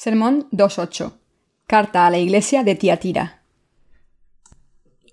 Sermón 0.00 0.46
2.8. 0.52 1.14
Carta 1.66 2.06
a 2.06 2.10
la 2.10 2.18
iglesia 2.18 2.62
de 2.62 2.76
Tiatira. 2.76 3.42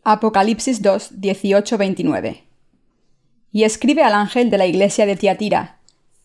Apocalipsis 0.04 0.84
2, 0.84 1.14
29. 1.80 2.44
Y 3.52 3.64
escribe 3.64 4.04
al 4.04 4.14
ángel 4.14 4.52
de 4.52 4.60
la 4.60 4.68
iglesia 4.68 5.08
de 5.08 5.16
Tiatira, 5.16 5.80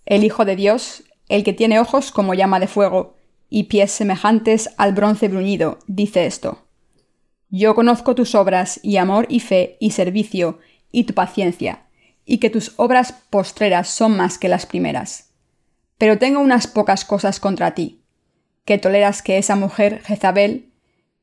el 0.05 0.25
Hijo 0.25 0.45
de 0.45 0.57
Dios, 0.57 1.05
el 1.31 1.43
que 1.43 1.55
tiene 1.55 1.81
ojos 1.81 2.13
como 2.13 2.35
llama 2.35 2.61
de 2.61 2.67
fuego 2.67 3.15
y 3.49 3.63
pies 3.63 3.93
semejantes 3.93 4.69
al 4.77 4.93
bronce 4.93 5.29
bruñido, 5.29 5.79
dice 5.87 6.27
esto. 6.27 6.67
Yo 7.49 7.75
conozco 7.75 8.15
tus 8.15 8.35
obras 8.35 8.79
y 8.83 8.99
amor 8.99 9.25
y 9.31 9.41
fe 9.41 9.79
y 9.81 9.93
servicio 9.93 10.59
y 10.93 11.05
tu 11.05 11.15
paciencia, 11.15 11.87
y 12.27 12.37
que 12.37 12.51
tus 12.51 12.75
obras 12.77 13.15
postreras 13.31 13.89
son 13.89 14.19
más 14.19 14.37
que 14.37 14.51
las 14.51 14.67
primeras. 14.67 15.31
Pero 15.97 16.19
tengo 16.19 16.41
unas 16.41 16.67
pocas 16.67 17.07
cosas 17.07 17.41
contra 17.41 17.71
ti 17.71 18.00
que 18.71 18.79
toleras 18.79 19.21
que 19.21 19.37
esa 19.37 19.57
mujer 19.57 20.01
Jezabel, 20.05 20.71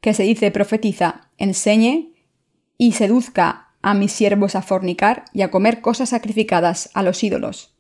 que 0.02 0.14
se 0.14 0.24
dice 0.24 0.52
profetiza, 0.52 1.30
enseñe 1.38 2.12
y 2.78 2.92
seduzca 2.92 3.70
a 3.82 3.94
mis 3.94 4.12
siervos 4.12 4.55
a 4.55 4.62
fornicar 4.62 5.24
y 5.32 5.44
a 5.44 5.50
comer 5.50 5.80
cosas 5.80 6.10
sacrificadas 6.10 6.90
a 6.94 7.04
los 7.04 7.24
ídolos. 7.24 7.74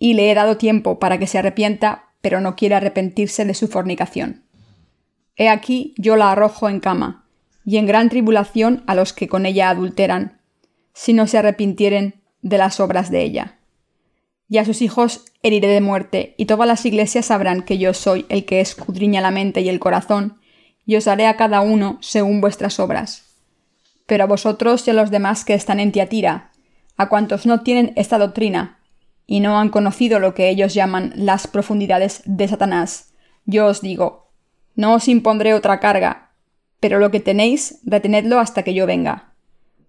Y 0.00 0.14
le 0.14 0.32
he 0.32 0.34
dado 0.34 0.56
tiempo 0.56 0.98
para 0.98 1.18
que 1.18 1.28
se 1.28 1.38
arrepienta, 1.38 2.06
pero 2.22 2.40
no 2.40 2.56
quiere 2.56 2.74
arrepentirse 2.74 3.44
de 3.44 3.54
su 3.54 3.68
fornicación. 3.68 4.42
He 5.36 5.48
aquí 5.48 5.94
yo 5.96 6.16
la 6.16 6.32
arrojo 6.32 6.68
en 6.68 6.80
cama, 6.80 7.28
y 7.64 7.76
en 7.76 7.86
gran 7.86 8.08
tribulación 8.08 8.82
a 8.88 8.96
los 8.96 9.12
que 9.12 9.28
con 9.28 9.46
ella 9.46 9.70
adulteran, 9.70 10.40
si 10.92 11.12
no 11.12 11.28
se 11.28 11.38
arrepintieren 11.38 12.20
de 12.40 12.58
las 12.58 12.80
obras 12.80 13.12
de 13.12 13.22
ella 13.22 13.61
y 14.52 14.58
a 14.58 14.66
sus 14.66 14.82
hijos 14.82 15.24
heriré 15.42 15.68
de 15.68 15.80
muerte, 15.80 16.34
y 16.36 16.44
todas 16.44 16.68
las 16.68 16.84
iglesias 16.84 17.24
sabrán 17.24 17.62
que 17.62 17.78
yo 17.78 17.94
soy 17.94 18.26
el 18.28 18.44
que 18.44 18.60
escudriña 18.60 19.22
la 19.22 19.30
mente 19.30 19.62
y 19.62 19.70
el 19.70 19.80
corazón, 19.80 20.36
y 20.84 20.96
os 20.96 21.08
haré 21.08 21.26
a 21.26 21.38
cada 21.38 21.62
uno 21.62 21.96
según 22.02 22.42
vuestras 22.42 22.78
obras. 22.78 23.34
Pero 24.04 24.24
a 24.24 24.26
vosotros 24.26 24.86
y 24.86 24.90
a 24.90 24.92
los 24.92 25.10
demás 25.10 25.46
que 25.46 25.54
están 25.54 25.80
en 25.80 25.90
Tiatira, 25.90 26.50
a 26.98 27.08
cuantos 27.08 27.46
no 27.46 27.62
tienen 27.62 27.94
esta 27.96 28.18
doctrina, 28.18 28.78
y 29.26 29.40
no 29.40 29.58
han 29.58 29.70
conocido 29.70 30.18
lo 30.18 30.34
que 30.34 30.50
ellos 30.50 30.74
llaman 30.74 31.14
las 31.16 31.46
profundidades 31.46 32.20
de 32.26 32.46
Satanás, 32.46 33.14
yo 33.46 33.64
os 33.64 33.80
digo, 33.80 34.32
no 34.76 34.92
os 34.92 35.08
impondré 35.08 35.54
otra 35.54 35.80
carga, 35.80 36.32
pero 36.78 36.98
lo 36.98 37.10
que 37.10 37.20
tenéis, 37.20 37.80
retenedlo 37.84 38.38
hasta 38.38 38.64
que 38.64 38.74
yo 38.74 38.84
venga. 38.84 39.32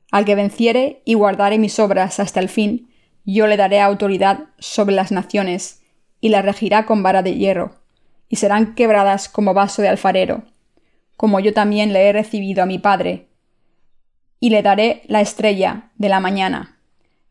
Al 0.09 0.23
que 0.23 0.35
venciere 0.35 1.01
y 1.03 1.15
guardare 1.15 1.57
mis 1.57 1.79
obras 1.79 2.21
hasta 2.21 2.39
el 2.39 2.47
fin, 2.47 2.92
yo 3.25 3.47
le 3.47 3.57
daré 3.57 3.79
autoridad 3.79 4.45
sobre 4.59 4.95
las 4.95 5.11
naciones, 5.11 5.81
y 6.19 6.29
la 6.29 6.41
regirá 6.41 6.85
con 6.85 7.03
vara 7.03 7.21
de 7.21 7.35
hierro, 7.35 7.75
y 8.29 8.37
serán 8.37 8.75
quebradas 8.75 9.29
como 9.29 9.53
vaso 9.53 9.81
de 9.81 9.89
alfarero, 9.89 10.43
como 11.17 11.39
yo 11.39 11.53
también 11.53 11.93
le 11.93 12.07
he 12.07 12.13
recibido 12.13 12.63
a 12.63 12.65
mi 12.65 12.79
Padre, 12.79 13.27
y 14.39 14.49
le 14.49 14.61
daré 14.61 15.03
la 15.07 15.21
estrella 15.21 15.91
de 15.95 16.09
la 16.09 16.19
mañana. 16.19 16.79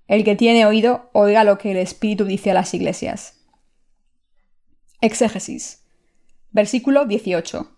El 0.09 0.25
que 0.25 0.37
tiene 0.37 0.67
oído, 0.67 1.11
oiga 1.13 1.45
lo 1.45 1.59
que 1.59 1.73
el 1.73 1.77
Espíritu 1.77 2.25
dice 2.25 2.51
a 2.51 2.55
las 2.55 2.73
iglesias. 2.75 3.41
Exégesis. 5.01 5.85
Versículo 6.51 7.07
18. 7.07 7.77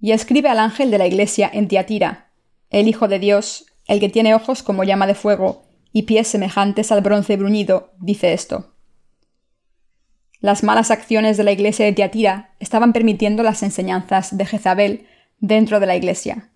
Y 0.00 0.12
escribe 0.12 0.48
al 0.48 0.58
ángel 0.58 0.90
de 0.90 0.98
la 0.98 1.06
iglesia 1.06 1.50
en 1.52 1.68
Tiatira, 1.68 2.30
el 2.70 2.88
Hijo 2.88 3.06
de 3.06 3.18
Dios, 3.18 3.66
el 3.86 4.00
que 4.00 4.08
tiene 4.08 4.34
ojos 4.34 4.62
como 4.62 4.84
llama 4.84 5.06
de 5.06 5.14
fuego, 5.14 5.61
y 5.92 6.02
pies 6.02 6.28
semejantes 6.28 6.90
al 6.90 7.02
bronce 7.02 7.36
bruñido, 7.36 7.92
dice 8.00 8.32
esto. 8.32 8.74
Las 10.40 10.64
malas 10.64 10.90
acciones 10.90 11.36
de 11.36 11.44
la 11.44 11.52
iglesia 11.52 11.84
de 11.84 11.92
Tiatira 11.92 12.54
estaban 12.58 12.92
permitiendo 12.92 13.42
las 13.42 13.62
enseñanzas 13.62 14.36
de 14.36 14.44
Jezabel 14.44 15.06
dentro 15.38 15.78
de 15.78 15.86
la 15.86 15.94
iglesia. 15.94 16.50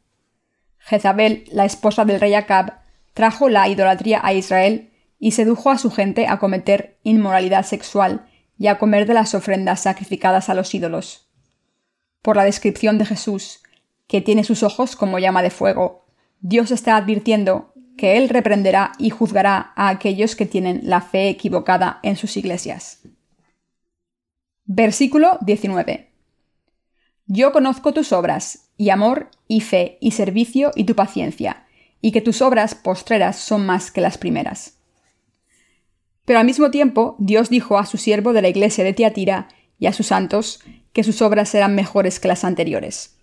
Jezabel, 0.78 1.44
la 1.52 1.64
esposa 1.64 2.04
del 2.04 2.20
rey 2.20 2.34
Acab, 2.34 2.80
trajo 3.14 3.48
la 3.48 3.68
idolatría 3.68 4.20
a 4.22 4.32
Israel 4.32 4.90
y 5.18 5.32
sedujo 5.32 5.70
a 5.70 5.78
su 5.78 5.90
gente 5.90 6.26
a 6.26 6.38
cometer 6.38 6.98
inmoralidad 7.02 7.64
sexual 7.64 8.26
y 8.58 8.66
a 8.66 8.78
comer 8.78 9.06
de 9.06 9.14
las 9.14 9.34
ofrendas 9.34 9.80
sacrificadas 9.80 10.48
a 10.48 10.54
los 10.54 10.74
ídolos. 10.74 11.28
Por 12.22 12.36
la 12.36 12.44
descripción 12.44 12.98
de 12.98 13.06
Jesús, 13.06 13.60
que 14.08 14.20
tiene 14.20 14.44
sus 14.44 14.62
ojos 14.62 14.96
como 14.96 15.18
llama 15.18 15.42
de 15.42 15.50
fuego, 15.50 16.06
Dios 16.40 16.70
está 16.70 16.96
advirtiendo 16.96 17.72
que 17.96 18.16
Él 18.16 18.28
reprenderá 18.28 18.92
y 18.98 19.10
juzgará 19.10 19.72
a 19.74 19.88
aquellos 19.88 20.36
que 20.36 20.46
tienen 20.46 20.80
la 20.84 21.00
fe 21.00 21.28
equivocada 21.28 22.00
en 22.02 22.16
sus 22.16 22.36
iglesias. 22.36 23.00
Versículo 24.64 25.38
19. 25.42 26.10
Yo 27.26 27.52
conozco 27.52 27.92
tus 27.92 28.12
obras, 28.12 28.70
y 28.76 28.90
amor, 28.90 29.30
y 29.48 29.60
fe, 29.60 29.98
y 30.00 30.12
servicio, 30.12 30.70
y 30.76 30.84
tu 30.84 30.94
paciencia, 30.94 31.66
y 32.00 32.12
que 32.12 32.20
tus 32.20 32.42
obras 32.42 32.74
postreras 32.74 33.36
son 33.36 33.66
más 33.66 33.90
que 33.90 34.00
las 34.00 34.18
primeras. 34.18 34.78
Pero 36.24 36.40
al 36.40 36.46
mismo 36.46 36.70
tiempo, 36.70 37.16
Dios 37.18 37.48
dijo 37.48 37.78
a 37.78 37.86
su 37.86 37.96
siervo 37.96 38.32
de 38.32 38.42
la 38.42 38.48
iglesia 38.48 38.84
de 38.84 38.92
Tiatira 38.92 39.48
y 39.78 39.86
a 39.86 39.92
sus 39.92 40.08
santos 40.08 40.60
que 40.92 41.04
sus 41.04 41.22
obras 41.22 41.54
eran 41.54 41.74
mejores 41.74 42.20
que 42.20 42.28
las 42.28 42.44
anteriores. 42.44 43.16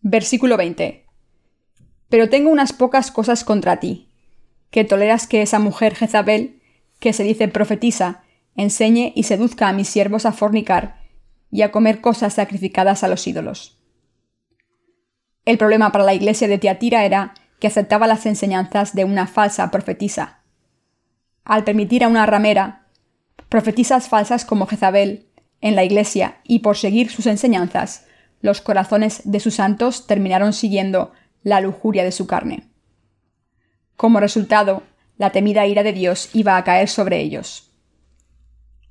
Versículo 0.00 0.56
20. 0.56 1.09
Pero 2.10 2.28
tengo 2.28 2.50
unas 2.50 2.74
pocas 2.74 3.10
cosas 3.10 3.44
contra 3.44 3.78
ti, 3.78 4.08
que 4.70 4.84
toleras 4.84 5.26
que 5.26 5.40
esa 5.40 5.58
mujer 5.58 5.94
Jezabel, 5.94 6.60
que 6.98 7.14
se 7.14 7.22
dice 7.22 7.48
profetisa, 7.48 8.22
enseñe 8.56 9.12
y 9.16 9.22
seduzca 9.22 9.68
a 9.68 9.72
mis 9.72 9.88
siervos 9.88 10.26
a 10.26 10.32
fornicar 10.32 11.00
y 11.50 11.62
a 11.62 11.72
comer 11.72 12.00
cosas 12.00 12.34
sacrificadas 12.34 13.02
a 13.02 13.08
los 13.08 13.26
ídolos. 13.26 13.78
El 15.44 15.56
problema 15.56 15.90
para 15.92 16.04
la 16.04 16.14
iglesia 16.14 16.48
de 16.48 16.58
Tiatira 16.58 17.04
era 17.04 17.34
que 17.58 17.66
aceptaba 17.66 18.06
las 18.06 18.26
enseñanzas 18.26 18.94
de 18.94 19.04
una 19.04 19.26
falsa 19.26 19.70
profetisa. 19.70 20.40
Al 21.44 21.64
permitir 21.64 22.04
a 22.04 22.08
una 22.08 22.26
ramera, 22.26 22.86
profetisas 23.48 24.08
falsas 24.08 24.44
como 24.44 24.66
Jezabel, 24.66 25.26
en 25.60 25.76
la 25.76 25.84
iglesia 25.84 26.38
y 26.44 26.60
por 26.60 26.76
seguir 26.76 27.10
sus 27.10 27.26
enseñanzas, 27.26 28.06
los 28.40 28.60
corazones 28.60 29.22
de 29.24 29.40
sus 29.40 29.54
santos 29.56 30.06
terminaron 30.06 30.52
siguiendo 30.52 31.12
la 31.42 31.60
lujuria 31.60 32.04
de 32.04 32.12
su 32.12 32.26
carne. 32.26 32.68
Como 33.96 34.20
resultado, 34.20 34.82
la 35.16 35.30
temida 35.30 35.66
ira 35.66 35.82
de 35.82 35.92
Dios 35.92 36.30
iba 36.32 36.56
a 36.56 36.64
caer 36.64 36.88
sobre 36.88 37.20
ellos. 37.20 37.70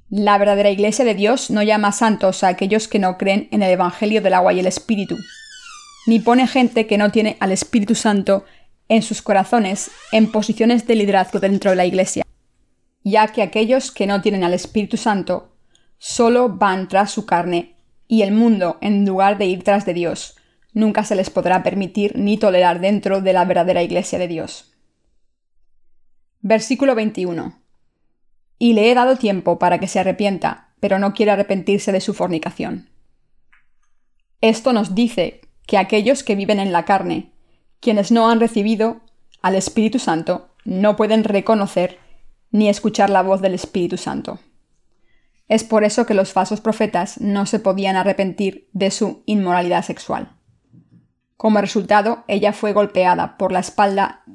La 0.09 0.37
verdadera 0.37 0.69
Iglesia 0.69 1.05
de 1.05 1.13
Dios 1.13 1.51
no 1.51 1.61
llama 1.61 1.91
santos 1.91 2.43
a 2.43 2.47
aquellos 2.47 2.87
que 2.87 2.99
no 2.99 3.17
creen 3.17 3.47
en 3.51 3.61
el 3.61 3.71
Evangelio 3.71 4.21
del 4.21 4.33
agua 4.33 4.53
y 4.53 4.59
el 4.59 4.67
Espíritu, 4.67 5.17
ni 6.07 6.19
pone 6.19 6.47
gente 6.47 6.87
que 6.87 6.97
no 6.97 7.11
tiene 7.11 7.37
al 7.39 7.51
Espíritu 7.51 7.93
Santo 7.95 8.45
en 8.87 9.03
sus 9.03 9.21
corazones 9.21 9.91
en 10.11 10.31
posiciones 10.31 10.87
de 10.87 10.95
liderazgo 10.95 11.39
dentro 11.39 11.69
de 11.69 11.77
la 11.77 11.85
Iglesia, 11.85 12.25
ya 13.03 13.27
que 13.27 13.43
aquellos 13.43 13.91
que 13.91 14.07
no 14.07 14.21
tienen 14.21 14.43
al 14.43 14.53
Espíritu 14.53 14.97
Santo 14.97 15.55
solo 15.99 16.49
van 16.49 16.87
tras 16.87 17.11
su 17.11 17.25
carne 17.25 17.75
y 18.07 18.23
el 18.23 18.31
mundo 18.31 18.77
en 18.81 19.05
lugar 19.05 19.37
de 19.37 19.45
ir 19.45 19.63
tras 19.63 19.85
de 19.85 19.93
Dios, 19.93 20.38
nunca 20.79 21.03
se 21.03 21.15
les 21.15 21.29
podrá 21.29 21.61
permitir 21.63 22.17
ni 22.17 22.37
tolerar 22.37 22.79
dentro 22.79 23.21
de 23.21 23.33
la 23.33 23.45
verdadera 23.45 23.83
Iglesia 23.83 24.17
de 24.17 24.27
Dios. 24.27 24.73
Versículo 26.41 26.95
21. 26.95 27.61
Y 28.57 28.73
le 28.73 28.89
he 28.89 28.95
dado 28.95 29.17
tiempo 29.17 29.59
para 29.59 29.79
que 29.79 29.87
se 29.87 29.99
arrepienta, 29.99 30.69
pero 30.79 30.97
no 30.97 31.13
quiere 31.13 31.31
arrepentirse 31.31 31.91
de 31.91 32.01
su 32.01 32.13
fornicación. 32.13 32.89
Esto 34.41 34.73
nos 34.73 34.95
dice 34.95 35.41
que 35.67 35.77
aquellos 35.77 36.23
que 36.23 36.35
viven 36.35 36.59
en 36.59 36.71
la 36.71 36.85
carne, 36.85 37.33
quienes 37.81 38.11
no 38.11 38.29
han 38.29 38.39
recibido 38.39 39.01
al 39.41 39.55
Espíritu 39.55 39.99
Santo, 39.99 40.55
no 40.63 40.95
pueden 40.95 41.23
reconocer 41.23 41.99
ni 42.51 42.69
escuchar 42.69 43.09
la 43.09 43.21
voz 43.21 43.41
del 43.41 43.53
Espíritu 43.53 43.97
Santo. 43.97 44.39
Es 45.47 45.63
por 45.63 45.83
eso 45.83 46.05
que 46.05 46.13
los 46.13 46.31
falsos 46.31 46.61
profetas 46.61 47.19
no 47.19 47.45
se 47.45 47.59
podían 47.59 47.95
arrepentir 47.95 48.69
de 48.71 48.91
su 48.91 49.23
inmoralidad 49.25 49.83
sexual. 49.83 50.38
Como 51.39 51.61
resultado, 51.61 52.25
ella 52.27 52.51
fue 52.51 52.73
golpeada 52.73 53.37
por 53.37 53.53
la 53.53 53.61
espalda 53.61 54.25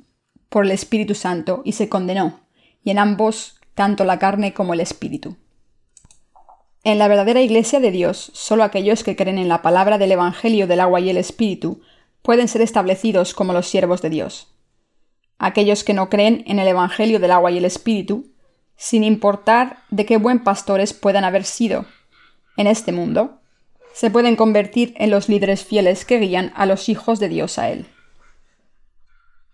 por 0.48 0.64
el 0.64 0.70
Espíritu 0.70 1.14
Santo 1.14 1.60
y 1.62 1.72
se 1.72 1.90
condenó, 1.90 2.40
y 2.82 2.92
en 2.92 2.98
ambos, 2.98 3.60
tanto 3.74 4.04
la 4.04 4.18
carne 4.18 4.54
como 4.54 4.72
el 4.72 4.80
Espíritu. 4.80 5.36
En 6.82 6.98
la 6.98 7.06
verdadera 7.06 7.42
Iglesia 7.42 7.78
de 7.78 7.90
Dios, 7.90 8.30
solo 8.32 8.64
aquellos 8.64 9.04
que 9.04 9.16
creen 9.16 9.36
en 9.36 9.50
la 9.50 9.60
palabra 9.60 9.98
del 9.98 10.12
Evangelio 10.12 10.66
del 10.66 10.80
agua 10.80 10.98
y 11.00 11.10
el 11.10 11.18
Espíritu 11.18 11.82
pueden 12.22 12.48
ser 12.48 12.62
establecidos 12.62 13.34
como 13.34 13.52
los 13.52 13.68
siervos 13.68 14.00
de 14.00 14.08
Dios. 14.08 14.54
Aquellos 15.36 15.84
que 15.84 15.92
no 15.92 16.08
creen 16.08 16.42
en 16.46 16.58
el 16.58 16.68
Evangelio 16.68 17.20
del 17.20 17.32
agua 17.32 17.50
y 17.50 17.58
el 17.58 17.66
Espíritu, 17.66 18.32
sin 18.76 19.04
importar 19.04 19.82
de 19.90 20.06
qué 20.06 20.16
buen 20.16 20.42
pastores 20.42 20.94
puedan 20.94 21.24
haber 21.24 21.44
sido 21.44 21.84
en 22.56 22.66
este 22.66 22.92
mundo, 22.92 23.42
se 23.94 24.10
pueden 24.10 24.34
convertir 24.34 24.92
en 24.98 25.10
los 25.10 25.28
líderes 25.28 25.64
fieles 25.64 26.04
que 26.04 26.18
guían 26.18 26.52
a 26.56 26.66
los 26.66 26.88
hijos 26.88 27.20
de 27.20 27.28
Dios 27.28 27.58
a 27.58 27.70
Él. 27.70 27.86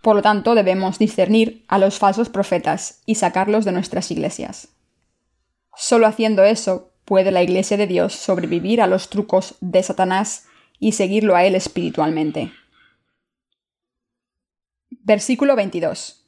Por 0.01 0.17
lo 0.17 0.23
tanto, 0.23 0.55
debemos 0.55 0.99
discernir 0.99 1.67
a 1.69 1.79
los 1.79 1.99
falsos 1.99 2.31
profetas 2.31 3.03
y 3.05 3.17
sacarlos 3.17 3.67
de 3.67 3.73
nuestras 3.73 4.11
iglesias. 4.11 4.69
Solo 5.77 6.07
haciendo 6.07 6.43
eso 6.43 6.91
puede 7.05 7.33
la 7.33 7.43
Iglesia 7.43 7.77
de 7.77 7.87
Dios 7.87 8.15
sobrevivir 8.15 8.81
a 8.81 8.87
los 8.87 9.11
trucos 9.11 9.57
de 9.61 9.83
Satanás 9.83 10.47
y 10.79 10.93
seguirlo 10.93 11.37
a 11.37 11.45
él 11.45 11.55
espiritualmente. 11.55 12.51
Versículo 14.89 15.55
22. 15.55 16.27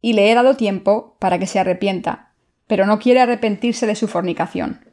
Y 0.00 0.14
le 0.14 0.28
he 0.28 0.34
dado 0.34 0.56
tiempo 0.56 1.16
para 1.20 1.38
que 1.38 1.46
se 1.46 1.60
arrepienta, 1.60 2.34
pero 2.66 2.84
no 2.84 2.98
quiere 2.98 3.20
arrepentirse 3.20 3.86
de 3.86 3.94
su 3.94 4.08
fornicación. 4.08 4.89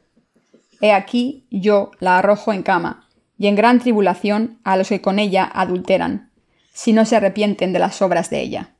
He 0.80 0.92
aquí 0.92 1.46
yo 1.50 1.90
la 2.00 2.18
arrojo 2.18 2.52
en 2.52 2.62
cama, 2.62 3.08
y 3.36 3.46
en 3.46 3.54
gran 3.54 3.78
tribulación 3.78 4.60
a 4.64 4.76
los 4.76 4.88
que 4.88 5.00
con 5.00 5.18
ella 5.18 5.44
adulteran, 5.52 6.32
si 6.72 6.92
no 6.92 7.04
se 7.04 7.16
arrepienten 7.16 7.72
de 7.72 7.78
las 7.78 8.02
obras 8.02 8.30
de 8.30 8.40
ella. 8.40 8.74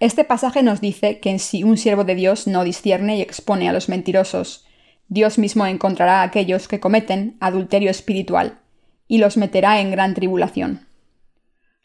Este 0.00 0.24
pasaje 0.24 0.62
nos 0.62 0.80
dice 0.80 1.18
que 1.18 1.38
si 1.38 1.64
un 1.64 1.76
siervo 1.76 2.04
de 2.04 2.14
Dios 2.14 2.46
no 2.46 2.64
discierne 2.64 3.16
y 3.16 3.22
expone 3.22 3.68
a 3.68 3.72
los 3.72 3.88
mentirosos, 3.88 4.64
Dios 5.08 5.38
mismo 5.38 5.66
encontrará 5.66 6.20
a 6.20 6.24
aquellos 6.24 6.68
que 6.68 6.80
cometen 6.80 7.36
adulterio 7.40 7.90
espiritual, 7.90 8.60
y 9.08 9.18
los 9.18 9.36
meterá 9.36 9.80
en 9.80 9.90
gran 9.90 10.14
tribulación. 10.14 10.86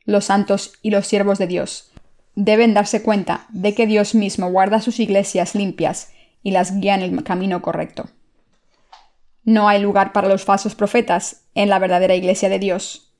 Los 0.05 0.25
santos 0.25 0.73
y 0.81 0.91
los 0.91 1.07
siervos 1.07 1.39
de 1.39 1.47
Dios 1.47 1.91
deben 2.35 2.73
darse 2.73 3.01
cuenta 3.01 3.47
de 3.49 3.73
que 3.73 3.87
Dios 3.87 4.13
mismo 4.13 4.49
guarda 4.51 4.81
sus 4.81 4.99
iglesias 4.99 5.55
limpias 5.55 6.11
y 6.41 6.51
las 6.51 6.79
guía 6.79 6.95
en 6.95 7.01
el 7.01 7.23
camino 7.23 7.61
correcto. 7.61 8.09
No 9.43 9.67
hay 9.67 9.81
lugar 9.81 10.13
para 10.13 10.29
los 10.29 10.45
falsos 10.45 10.75
profetas 10.75 11.45
en 11.53 11.69
la 11.69 11.79
verdadera 11.79 12.15
iglesia 12.15 12.49
de 12.49 12.59
Dios. 12.59 13.13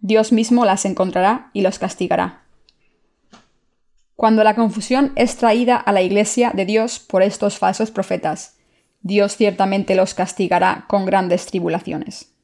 Dios 0.00 0.32
mismo 0.32 0.64
las 0.64 0.84
encontrará 0.84 1.50
y 1.52 1.62
los 1.62 1.78
castigará. 1.78 2.44
Cuando 4.16 4.44
la 4.44 4.54
confusión 4.54 5.12
es 5.16 5.36
traída 5.36 5.76
a 5.76 5.92
la 5.92 6.02
iglesia 6.02 6.50
de 6.54 6.66
Dios 6.66 6.98
por 6.98 7.22
estos 7.22 7.58
falsos 7.58 7.90
profetas, 7.90 8.58
Dios 9.02 9.36
ciertamente 9.36 9.94
los 9.94 10.12
castigará 10.14 10.84
con 10.88 11.06
grandes 11.06 11.46
tribulaciones. 11.46 12.34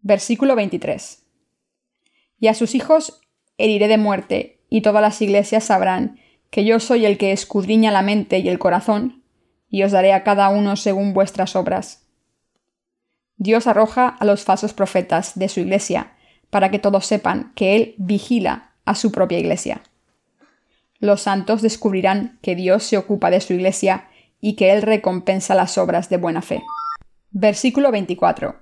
Versículo 0.00 0.54
23. 0.54 1.24
Y 2.38 2.46
a 2.46 2.54
sus 2.54 2.74
hijos 2.74 3.20
heriré 3.56 3.88
de 3.88 3.98
muerte, 3.98 4.60
y 4.70 4.82
todas 4.82 5.02
las 5.02 5.20
iglesias 5.22 5.64
sabrán 5.64 6.20
que 6.50 6.64
yo 6.64 6.78
soy 6.78 7.04
el 7.04 7.18
que 7.18 7.32
escudriña 7.32 7.90
la 7.90 8.02
mente 8.02 8.38
y 8.38 8.48
el 8.48 8.58
corazón, 8.58 9.17
y 9.70 9.82
os 9.82 9.92
daré 9.92 10.12
a 10.12 10.24
cada 10.24 10.48
uno 10.48 10.76
según 10.76 11.12
vuestras 11.12 11.56
obras. 11.56 12.06
Dios 13.36 13.66
arroja 13.66 14.08
a 14.08 14.24
los 14.24 14.44
falsos 14.44 14.72
profetas 14.72 15.38
de 15.38 15.48
su 15.48 15.60
iglesia, 15.60 16.12
para 16.50 16.70
que 16.70 16.78
todos 16.78 17.06
sepan 17.06 17.52
que 17.54 17.76
Él 17.76 17.94
vigila 17.98 18.72
a 18.84 18.94
su 18.94 19.12
propia 19.12 19.38
iglesia. 19.38 19.82
Los 20.98 21.22
santos 21.22 21.62
descubrirán 21.62 22.38
que 22.42 22.56
Dios 22.56 22.82
se 22.82 22.96
ocupa 22.96 23.30
de 23.30 23.40
su 23.40 23.52
iglesia 23.52 24.08
y 24.40 24.54
que 24.54 24.72
Él 24.72 24.82
recompensa 24.82 25.54
las 25.54 25.78
obras 25.78 26.08
de 26.08 26.16
buena 26.16 26.42
fe. 26.42 26.62
Versículo 27.30 27.92
24. 27.92 28.56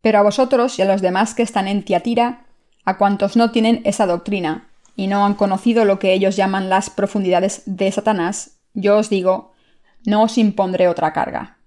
Pero 0.00 0.18
a 0.18 0.22
vosotros 0.22 0.78
y 0.78 0.82
a 0.82 0.86
los 0.86 1.02
demás 1.02 1.34
que 1.34 1.42
están 1.42 1.68
en 1.68 1.84
Tiatira, 1.84 2.46
a 2.84 2.96
cuantos 2.96 3.36
no 3.36 3.50
tienen 3.50 3.82
esa 3.84 4.06
doctrina, 4.06 4.68
y 4.94 5.08
no 5.08 5.26
han 5.26 5.34
conocido 5.34 5.84
lo 5.84 5.98
que 5.98 6.14
ellos 6.14 6.36
llaman 6.36 6.70
las 6.70 6.88
profundidades 6.88 7.62
de 7.66 7.92
Satanás, 7.92 8.58
yo 8.72 8.96
os 8.96 9.10
digo, 9.10 9.52
no 10.06 10.22
os 10.22 10.38
impondré 10.38 10.88
otra 10.88 11.12
carga. 11.12 11.58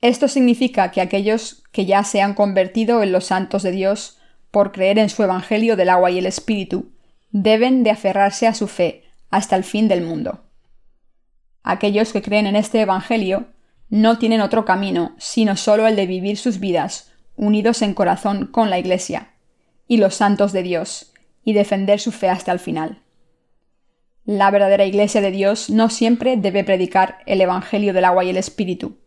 Esto 0.00 0.28
significa 0.28 0.92
que 0.92 1.00
aquellos 1.00 1.64
que 1.72 1.84
ya 1.84 2.04
se 2.04 2.22
han 2.22 2.34
convertido 2.34 3.02
en 3.02 3.10
los 3.10 3.24
santos 3.24 3.64
de 3.64 3.72
Dios 3.72 4.18
por 4.52 4.70
creer 4.72 4.98
en 4.98 5.08
su 5.08 5.22
Evangelio 5.22 5.76
del 5.76 5.88
agua 5.88 6.10
y 6.10 6.18
el 6.18 6.26
Espíritu, 6.26 6.92
deben 7.30 7.82
de 7.82 7.90
aferrarse 7.90 8.46
a 8.46 8.54
su 8.54 8.68
fe 8.68 9.04
hasta 9.30 9.56
el 9.56 9.64
fin 9.64 9.88
del 9.88 10.02
mundo. 10.02 10.44
Aquellos 11.62 12.12
que 12.12 12.22
creen 12.22 12.46
en 12.46 12.56
este 12.56 12.80
Evangelio 12.80 13.48
no 13.90 14.18
tienen 14.18 14.40
otro 14.40 14.64
camino 14.64 15.14
sino 15.18 15.56
solo 15.56 15.86
el 15.86 15.96
de 15.96 16.06
vivir 16.06 16.36
sus 16.38 16.60
vidas 16.60 17.12
unidos 17.36 17.82
en 17.82 17.94
corazón 17.94 18.46
con 18.46 18.70
la 18.70 18.78
Iglesia 18.78 19.30
y 19.86 19.96
los 19.96 20.14
santos 20.14 20.52
de 20.52 20.62
Dios, 20.62 21.12
y 21.44 21.54
defender 21.54 21.98
su 21.98 22.12
fe 22.12 22.28
hasta 22.28 22.52
el 22.52 22.58
final. 22.58 23.00
La 24.28 24.50
verdadera 24.50 24.84
Iglesia 24.84 25.22
de 25.22 25.30
Dios 25.30 25.70
no 25.70 25.88
siempre 25.88 26.36
debe 26.36 26.62
predicar 26.62 27.20
el 27.24 27.40
Evangelio 27.40 27.94
del 27.94 28.04
agua 28.04 28.24
y 28.24 28.28
el 28.28 28.36
Espíritu. 28.36 28.98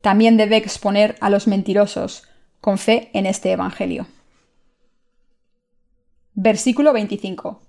También 0.00 0.36
debe 0.36 0.56
exponer 0.56 1.16
a 1.20 1.28
los 1.28 1.48
mentirosos 1.48 2.22
con 2.60 2.78
fe 2.78 3.10
en 3.14 3.26
este 3.26 3.50
Evangelio. 3.50 4.06
Versículo 6.34 6.92
25. 6.92 7.62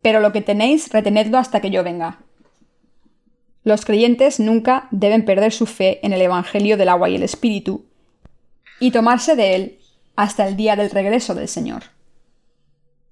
Pero 0.00 0.20
lo 0.20 0.32
que 0.32 0.40
tenéis, 0.40 0.90
retenedlo 0.94 1.36
hasta 1.36 1.60
que 1.60 1.70
yo 1.70 1.84
venga. 1.84 2.20
Los 3.62 3.84
creyentes 3.84 4.40
nunca 4.40 4.88
deben 4.90 5.26
perder 5.26 5.52
su 5.52 5.66
fe 5.66 6.00
en 6.02 6.14
el 6.14 6.22
Evangelio 6.22 6.78
del 6.78 6.88
agua 6.88 7.10
y 7.10 7.16
el 7.16 7.22
Espíritu, 7.22 7.84
y 8.78 8.92
tomarse 8.92 9.36
de 9.36 9.56
él 9.56 9.78
hasta 10.16 10.48
el 10.48 10.56
día 10.56 10.74
del 10.74 10.88
regreso 10.88 11.34
del 11.34 11.48
Señor. 11.48 11.82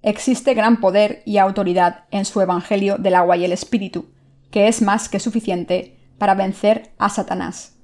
Existe 0.01 0.53
gran 0.53 0.79
poder 0.79 1.21
y 1.25 1.37
autoridad 1.37 2.05
en 2.11 2.25
su 2.25 2.39
Evangelio 2.39 2.97
del 2.97 3.15
agua 3.15 3.35
y 3.35 3.45
el 3.45 3.51
Espíritu, 3.51 4.13
que 4.49 4.67
es 4.67 4.81
más 4.81 5.09
que 5.09 5.19
suficiente 5.19 5.97
para 6.17 6.35
vencer 6.35 6.91
a 6.97 7.09
Satanás. 7.09 7.77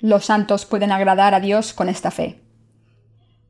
Los 0.00 0.24
santos 0.24 0.64
pueden 0.64 0.92
agradar 0.92 1.34
a 1.34 1.40
Dios 1.40 1.74
con 1.74 1.88
esta 1.88 2.10
fe. 2.10 2.40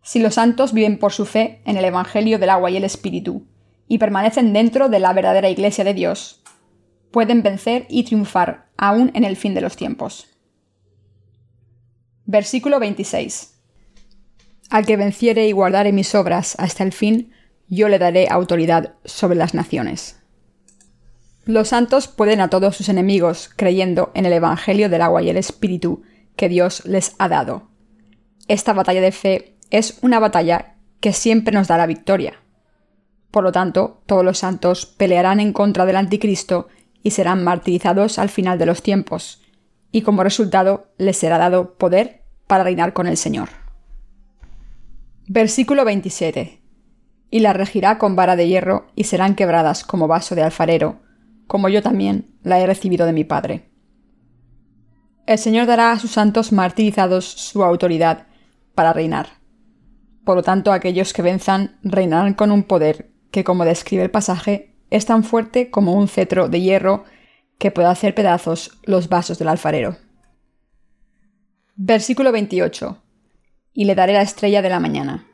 Si 0.02 0.18
los 0.18 0.34
santos 0.34 0.72
viven 0.72 0.98
por 0.98 1.12
su 1.12 1.26
fe 1.26 1.62
en 1.64 1.76
el 1.76 1.84
Evangelio 1.84 2.38
del 2.38 2.50
agua 2.50 2.70
y 2.70 2.76
el 2.76 2.84
Espíritu, 2.84 3.46
y 3.86 3.98
permanecen 3.98 4.52
dentro 4.52 4.88
de 4.88 4.98
la 4.98 5.12
verdadera 5.12 5.50
Iglesia 5.50 5.84
de 5.84 5.94
Dios, 5.94 6.42
pueden 7.10 7.42
vencer 7.42 7.86
y 7.88 8.04
triunfar 8.04 8.70
aún 8.76 9.10
en 9.14 9.24
el 9.24 9.36
fin 9.36 9.54
de 9.54 9.60
los 9.60 9.76
tiempos. 9.76 10.28
Versículo 12.24 12.78
26. 12.78 13.60
Al 14.70 14.86
que 14.86 14.96
venciere 14.96 15.48
y 15.48 15.52
guardare 15.52 15.92
mis 15.92 16.14
obras 16.14 16.54
hasta 16.58 16.84
el 16.84 16.92
fin, 16.92 17.32
yo 17.70 17.88
le 17.88 17.98
daré 17.98 18.26
autoridad 18.28 18.94
sobre 19.04 19.36
las 19.36 19.54
naciones. 19.54 20.20
Los 21.46 21.68
santos 21.68 22.08
pueden 22.08 22.40
a 22.40 22.50
todos 22.50 22.76
sus 22.76 22.88
enemigos 22.88 23.50
creyendo 23.56 24.10
en 24.14 24.26
el 24.26 24.32
Evangelio 24.34 24.90
del 24.90 25.02
agua 25.02 25.22
y 25.22 25.30
el 25.30 25.36
Espíritu 25.36 26.02
que 26.36 26.48
Dios 26.48 26.84
les 26.84 27.14
ha 27.18 27.28
dado. 27.28 27.70
Esta 28.48 28.72
batalla 28.72 29.00
de 29.00 29.12
fe 29.12 29.56
es 29.70 29.98
una 30.02 30.18
batalla 30.18 30.74
que 31.00 31.12
siempre 31.12 31.54
nos 31.54 31.68
da 31.68 31.78
la 31.78 31.86
victoria. 31.86 32.34
Por 33.30 33.44
lo 33.44 33.52
tanto, 33.52 34.02
todos 34.06 34.24
los 34.24 34.38
santos 34.38 34.84
pelearán 34.84 35.40
en 35.40 35.52
contra 35.52 35.86
del 35.86 35.96
anticristo 35.96 36.68
y 37.02 37.12
serán 37.12 37.44
martirizados 37.44 38.18
al 38.18 38.28
final 38.28 38.58
de 38.58 38.66
los 38.66 38.82
tiempos, 38.82 39.42
y 39.92 40.02
como 40.02 40.24
resultado 40.24 40.88
les 40.98 41.16
será 41.16 41.38
dado 41.38 41.74
poder 41.74 42.22
para 42.46 42.64
reinar 42.64 42.92
con 42.92 43.06
el 43.06 43.16
Señor. 43.16 43.48
Versículo 45.28 45.84
27. 45.84 46.59
Y 47.30 47.40
la 47.40 47.52
regirá 47.52 47.98
con 47.98 48.16
vara 48.16 48.36
de 48.36 48.48
hierro 48.48 48.86
y 48.96 49.04
serán 49.04 49.34
quebradas 49.34 49.84
como 49.84 50.08
vaso 50.08 50.34
de 50.34 50.42
alfarero, 50.42 51.00
como 51.46 51.68
yo 51.68 51.82
también 51.82 52.34
la 52.42 52.58
he 52.60 52.66
recibido 52.66 53.06
de 53.06 53.12
mi 53.12 53.24
Padre. 53.24 53.70
El 55.26 55.38
Señor 55.38 55.66
dará 55.66 55.92
a 55.92 55.98
sus 55.98 56.10
santos 56.10 56.50
martirizados 56.50 57.24
su 57.24 57.62
autoridad 57.62 58.26
para 58.74 58.92
reinar. 58.92 59.28
Por 60.24 60.36
lo 60.36 60.42
tanto, 60.42 60.72
aquellos 60.72 61.12
que 61.12 61.22
venzan 61.22 61.78
reinarán 61.82 62.34
con 62.34 62.50
un 62.50 62.64
poder 62.64 63.10
que, 63.30 63.44
como 63.44 63.64
describe 63.64 64.02
el 64.02 64.10
pasaje, 64.10 64.74
es 64.90 65.06
tan 65.06 65.24
fuerte 65.24 65.70
como 65.70 65.94
un 65.94 66.08
cetro 66.08 66.48
de 66.48 66.60
hierro 66.60 67.04
que 67.58 67.70
puede 67.70 67.88
hacer 67.88 68.14
pedazos 68.14 68.78
los 68.84 69.08
vasos 69.08 69.38
del 69.38 69.48
alfarero. 69.48 69.96
Versículo 71.76 72.32
28. 72.32 73.02
Y 73.72 73.84
le 73.84 73.94
daré 73.94 74.12
la 74.14 74.22
estrella 74.22 74.62
de 74.62 74.68
la 74.68 74.80
mañana. 74.80 75.26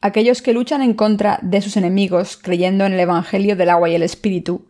Aquellos 0.00 0.42
que 0.42 0.52
luchan 0.52 0.80
en 0.82 0.94
contra 0.94 1.40
de 1.42 1.60
sus 1.60 1.76
enemigos 1.76 2.36
creyendo 2.36 2.86
en 2.86 2.92
el 2.92 3.00
Evangelio 3.00 3.56
del 3.56 3.70
agua 3.70 3.88
y 3.88 3.96
el 3.96 4.04
Espíritu, 4.04 4.68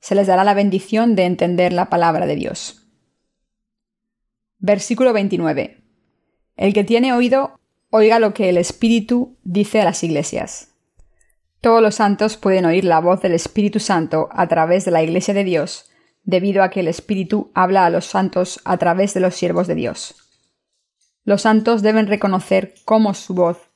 se 0.00 0.14
les 0.14 0.28
dará 0.28 0.44
la 0.44 0.54
bendición 0.54 1.16
de 1.16 1.24
entender 1.24 1.72
la 1.72 1.90
palabra 1.90 2.26
de 2.26 2.36
Dios. 2.36 2.86
Versículo 4.58 5.12
29. 5.12 5.82
El 6.56 6.72
que 6.74 6.84
tiene 6.84 7.12
oído, 7.12 7.58
oiga 7.90 8.20
lo 8.20 8.34
que 8.34 8.48
el 8.48 8.56
Espíritu 8.56 9.36
dice 9.42 9.80
a 9.80 9.84
las 9.84 10.04
iglesias. 10.04 10.68
Todos 11.60 11.82
los 11.82 11.96
santos 11.96 12.36
pueden 12.36 12.64
oír 12.64 12.84
la 12.84 13.00
voz 13.00 13.20
del 13.20 13.32
Espíritu 13.32 13.80
Santo 13.80 14.28
a 14.30 14.46
través 14.46 14.84
de 14.84 14.92
la 14.92 15.02
Iglesia 15.02 15.34
de 15.34 15.42
Dios, 15.42 15.90
debido 16.22 16.62
a 16.62 16.70
que 16.70 16.80
el 16.80 16.88
Espíritu 16.88 17.50
habla 17.54 17.84
a 17.84 17.90
los 17.90 18.06
santos 18.06 18.60
a 18.64 18.76
través 18.76 19.14
de 19.14 19.20
los 19.20 19.34
siervos 19.34 19.66
de 19.66 19.74
Dios. 19.74 20.14
Los 21.24 21.42
santos 21.42 21.82
deben 21.82 22.06
reconocer 22.06 22.74
como 22.84 23.14
su 23.14 23.34
voz 23.34 23.67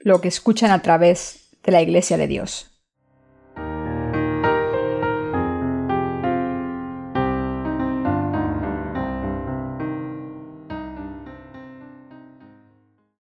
lo 0.00 0.20
que 0.20 0.28
escuchan 0.28 0.70
a 0.70 0.82
través 0.82 1.48
de 1.62 1.72
la 1.72 1.82
Iglesia 1.82 2.16
de 2.16 2.26
Dios. 2.26 2.69